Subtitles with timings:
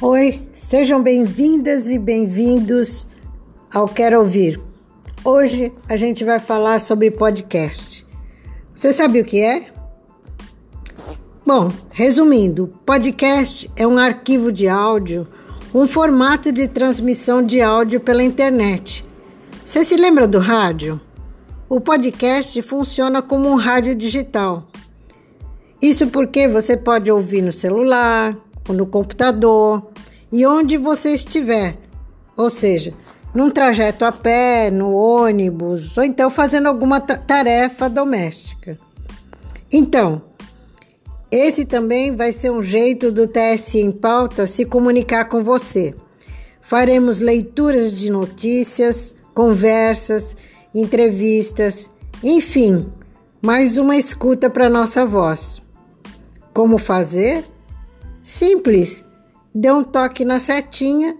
[0.00, 3.04] Oi, sejam bem-vindas e bem-vindos
[3.74, 4.60] ao Quero Ouvir.
[5.24, 8.06] Hoje a gente vai falar sobre podcast.
[8.72, 9.72] Você sabe o que é?
[11.44, 15.26] Bom, resumindo, podcast é um arquivo de áudio,
[15.74, 19.04] um formato de transmissão de áudio pela internet.
[19.64, 21.00] Você se lembra do rádio?
[21.68, 24.68] O podcast funciona como um rádio digital.
[25.82, 28.36] Isso porque você pode ouvir no celular,
[28.68, 29.90] ou no computador
[30.30, 31.76] e onde você estiver.
[32.36, 32.94] Ou seja,
[33.34, 38.78] num trajeto a pé, no ônibus, ou então fazendo alguma tarefa doméstica.
[39.72, 40.22] Então,
[41.30, 45.94] esse também vai ser um jeito do TSE em pauta se comunicar com você.
[46.60, 50.34] Faremos leituras de notícias, conversas,
[50.74, 51.90] entrevistas,
[52.22, 52.90] enfim,
[53.42, 55.62] mais uma escuta para nossa voz.
[56.52, 57.44] Como fazer?
[58.28, 59.02] Simples.
[59.54, 61.16] Dê um toque na setinha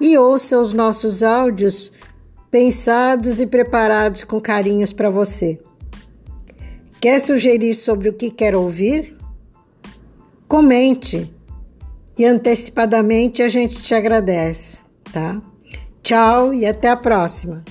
[0.00, 1.92] e ouça os nossos áudios
[2.50, 5.60] pensados e preparados com carinhos para você.
[7.00, 9.16] Quer sugerir sobre o que quer ouvir?
[10.48, 11.32] Comente
[12.18, 14.78] e antecipadamente a gente te agradece,
[15.12, 15.40] tá?
[16.02, 17.64] Tchau e até a próxima!